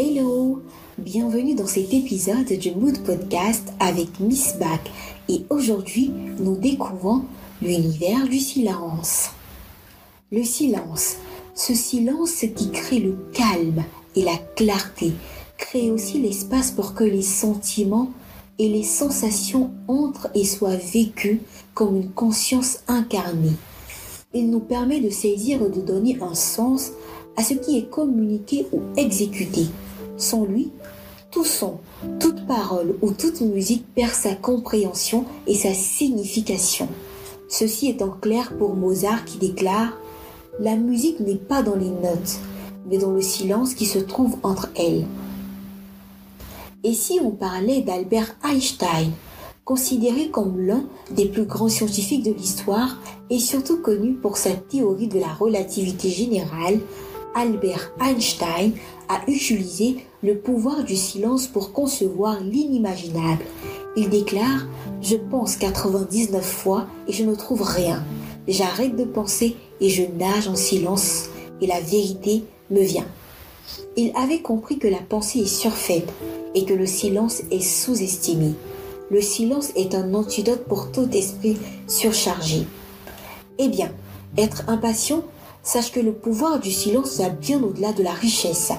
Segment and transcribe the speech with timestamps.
[0.00, 0.62] Hello,
[0.96, 4.92] bienvenue dans cet épisode du Mood Podcast avec Miss Back
[5.28, 7.24] et aujourd'hui nous découvrons
[7.60, 9.30] l'univers du silence.
[10.30, 11.16] Le silence,
[11.56, 13.82] ce silence qui crée le calme
[14.14, 15.14] et la clarté,
[15.56, 18.12] crée aussi l'espace pour que les sentiments
[18.60, 21.40] et les sensations entrent et soient vécues
[21.74, 23.56] comme une conscience incarnée.
[24.32, 26.92] Il nous permet de saisir et de donner un sens
[27.36, 29.66] à ce qui est communiqué ou exécuté.
[30.18, 30.72] Sans lui,
[31.30, 31.78] tout son,
[32.20, 36.88] toute parole ou toute musique perd sa compréhension et sa signification.
[37.48, 39.96] Ceci en clair pour Mozart qui déclare
[40.60, 42.38] La musique n'est pas dans les notes,
[42.90, 45.06] mais dans le silence qui se trouve entre elles.
[46.84, 49.12] Et si on parlait d'Albert Einstein,
[49.64, 52.98] considéré comme l'un des plus grands scientifiques de l'histoire
[53.30, 56.80] et surtout connu pour sa théorie de la relativité générale,
[57.34, 58.72] Albert Einstein
[59.08, 63.44] a utilisé le pouvoir du silence pour concevoir l'inimaginable.
[63.96, 64.66] Il déclare
[65.00, 68.04] Je pense 99 fois et je ne trouve rien.
[68.46, 71.28] J'arrête de penser et je nage en silence
[71.60, 73.06] et la vérité me vient.
[73.96, 76.12] Il avait compris que la pensée est surfaite
[76.54, 78.54] et que le silence est sous-estimé.
[79.10, 81.56] Le silence est un antidote pour tout esprit
[81.86, 82.66] surchargé.
[83.58, 83.90] Eh bien,
[84.36, 85.22] être impatient
[85.62, 88.72] sache que le pouvoir du silence va bien au-delà de la richesse.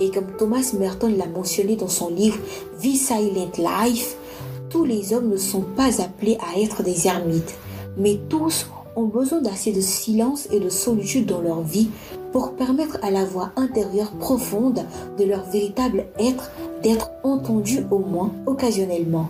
[0.00, 2.38] Et comme Thomas Merton l'a mentionné dans son livre
[2.80, 4.16] The Silent Life,
[4.70, 7.54] tous les hommes ne sont pas appelés à être des ermites,
[7.96, 11.88] mais tous ont besoin d'assez de silence et de solitude dans leur vie
[12.32, 14.84] pour permettre à la voix intérieure profonde
[15.18, 16.50] de leur véritable être
[16.82, 19.28] d'être entendue au moins occasionnellement.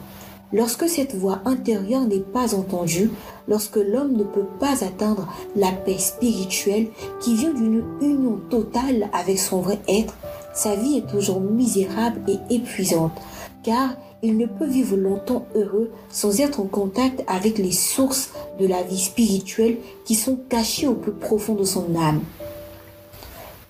[0.54, 3.10] Lorsque cette voix intérieure n'est pas entendue,
[3.48, 6.86] lorsque l'homme ne peut pas atteindre la paix spirituelle
[7.20, 10.14] qui vient d'une union totale avec son vrai être,
[10.54, 13.20] sa vie est toujours misérable et épuisante,
[13.64, 18.30] car il ne peut vivre longtemps heureux sans être en contact avec les sources
[18.60, 22.22] de la vie spirituelle qui sont cachées au plus profond de son âme.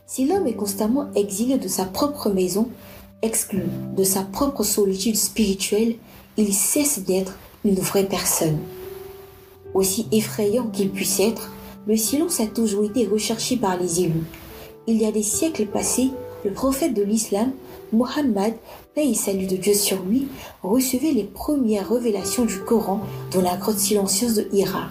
[0.06, 2.68] Si l'homme est constamment exilé de sa propre maison,
[3.22, 3.62] exclu
[3.96, 5.96] de sa propre solitude spirituelle,
[6.36, 8.58] il cesse d'être une vraie personne.
[9.72, 11.52] Aussi effrayant qu'il puisse être,
[11.86, 14.24] le silence a toujours été recherché par les élus.
[14.86, 16.10] Il y a des siècles passés,
[16.44, 17.52] le prophète de l'islam,
[17.92, 18.54] Muhammad,
[18.94, 20.28] paix et salut de Dieu sur lui,
[20.62, 23.00] recevait les premières révélations du Coran
[23.32, 24.88] dans la grotte silencieuse de Hira.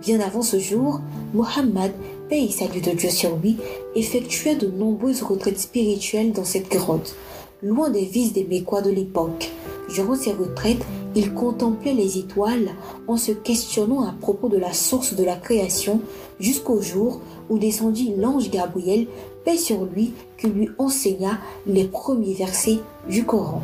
[0.00, 1.00] Bien avant ce jour,
[1.34, 1.92] Muhammad,
[2.28, 3.56] paix et salut de Dieu sur lui,
[3.94, 7.14] effectua de nombreuses retraites spirituelles dans cette grotte,
[7.62, 9.50] loin des vices des Mécois de l'époque.
[9.94, 12.70] Durant ses retraites, il contemplait les étoiles
[13.06, 16.00] en se questionnant à propos de la source de la création
[16.40, 17.20] jusqu'au jour
[17.50, 19.06] où descendit l'ange Gabriel,
[19.44, 23.62] paix sur lui, qui lui enseigna les premiers versets du Coran.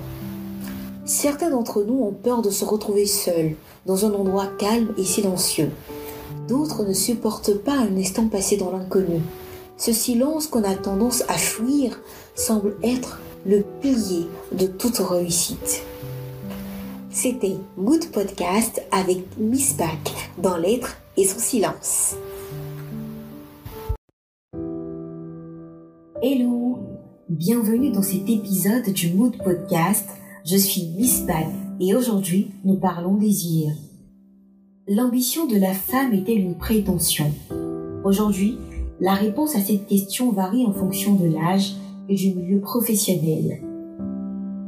[1.06, 3.54] Certains d'entre nous ont peur de se retrouver seuls,
[3.86, 5.70] dans un endroit calme et silencieux.
[6.46, 9.22] D'autres ne supportent pas un instant passé dans l'inconnu.
[9.78, 11.98] Ce silence qu'on a tendance à fuir
[12.34, 15.82] semble être le pilier de toute réussite.
[17.20, 22.14] C'était Good Podcast avec Miss Back dans l'être et son silence.
[26.22, 26.78] Hello,
[27.28, 30.08] bienvenue dans cet épisode du Mood Podcast.
[30.46, 31.48] Je suis Miss Back
[31.80, 33.72] et aujourd'hui nous parlons désir.
[34.86, 37.32] L'ambition de la femme est-elle une prétention?
[38.04, 38.58] Aujourd'hui,
[39.00, 41.74] la réponse à cette question varie en fonction de l'âge
[42.08, 43.60] et du milieu professionnel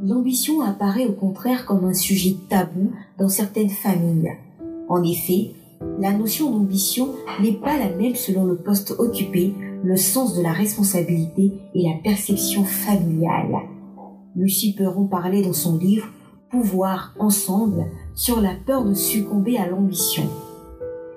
[0.03, 4.31] l'ambition apparaît au contraire comme un sujet tabou dans certaines familles.
[4.89, 5.51] En effet,
[5.99, 7.09] la notion d'ambition
[7.41, 9.53] n'est pas la même selon le poste occupé,
[9.83, 13.61] le sens de la responsabilité et la perception familiale.
[14.35, 16.07] Lucie Perron parlait dans son livre
[16.49, 20.23] Pouvoir ensemble sur la peur de succomber à l'ambition.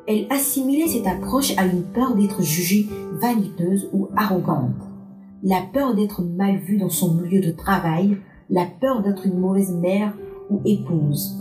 [0.06, 2.87] Elle assimilait cette approche à une peur d'être jugée
[3.21, 4.77] vaniteuse ou arrogante,
[5.43, 8.19] la peur d'être mal vue dans son milieu de travail,
[8.50, 10.12] la peur d'être une mauvaise mère
[10.50, 11.36] ou épouse.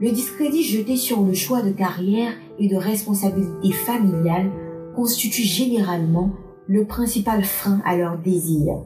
[0.00, 4.50] Le discrédit jeté sur le choix de carrière et de responsabilité familiale
[4.96, 6.30] constitue généralement
[6.66, 8.84] le principal frein à leur désir.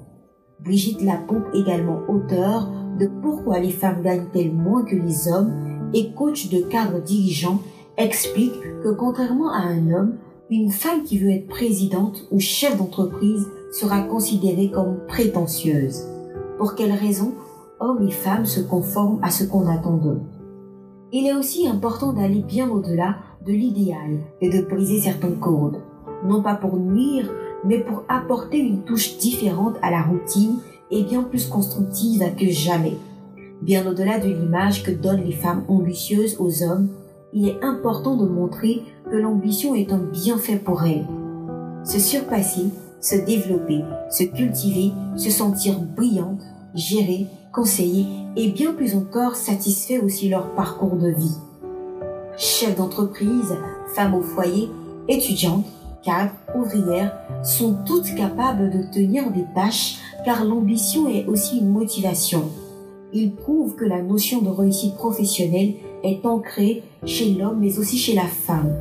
[0.64, 5.52] Brigitte Lapompe, également auteure de Pourquoi les femmes gagnent-elles moins que les hommes
[5.92, 7.60] et coach de cadres dirigeants,
[7.96, 10.16] explique que contrairement à un homme,
[10.50, 16.04] une femme qui veut être présidente ou chef d'entreprise sera considérée comme prétentieuse.
[16.64, 17.34] Pour quelles raisons
[17.78, 20.22] hommes et femmes se conforment à ce qu'on attend d'eux?
[21.12, 25.82] Il est aussi important d'aller bien au-delà de l'idéal et de briser certains codes,
[26.25, 27.31] non pas pour nuire,
[27.66, 30.56] mais pour apporter une touche différente à la routine
[30.90, 32.96] est bien plus constructive que jamais.
[33.61, 36.88] Bien au-delà de l'image que donnent les femmes ambitieuses aux hommes,
[37.34, 38.81] il est important de montrer
[39.11, 41.06] que l'ambition est un bienfait pour elles.
[41.84, 42.70] Se surpasser,
[43.02, 46.40] se développer, se cultiver, se sentir brillante,
[46.75, 48.06] gérer, conseiller
[48.37, 51.37] et bien plus encore satisfait aussi leur parcours de vie.
[52.37, 53.56] Chefs d'entreprise,
[53.94, 54.69] femmes au foyer,
[55.09, 55.67] étudiantes,
[56.03, 62.50] cadres, ouvrières sont toutes capables de tenir des tâches car l'ambition est aussi une motivation.
[63.12, 68.15] Il prouve que la notion de réussite professionnelle est ancrée chez l'homme mais aussi chez
[68.15, 68.75] la femme.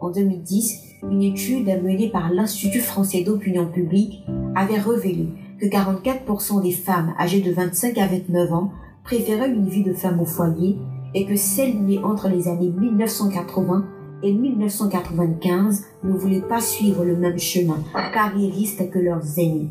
[0.00, 4.22] En 2010, une étude menée par l'Institut français d'opinion publique
[4.54, 5.26] avait révélé
[5.60, 8.72] que 44% des femmes âgées de 25 à 29 ans
[9.04, 10.78] préféraient une vie de femme au foyer
[11.14, 13.84] et que celles nées entre les années 1980
[14.22, 17.78] et 1995 ne voulaient pas suivre le même chemin
[18.12, 19.70] carriériste que leurs aînés.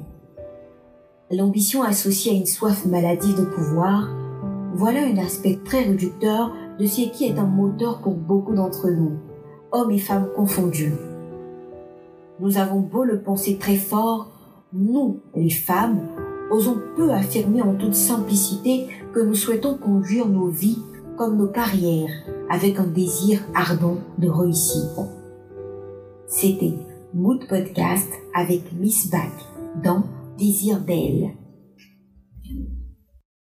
[1.31, 4.09] L'ambition associée à une soif maladive de pouvoir,
[4.73, 9.13] voilà un aspect très réducteur de ce qui est un moteur pour beaucoup d'entre nous,
[9.71, 10.93] hommes et femmes confondus.
[12.39, 14.31] Nous avons beau le penser très fort,
[14.73, 16.07] nous, les femmes,
[16.51, 20.79] osons peu affirmer en toute simplicité que nous souhaitons conduire nos vies
[21.17, 22.11] comme nos carrières
[22.49, 24.99] avec un désir ardent de réussite.
[26.27, 26.73] C'était
[27.13, 29.31] Mood Podcast avec Miss Back
[29.83, 30.03] dans
[30.37, 31.31] Désir d'elle.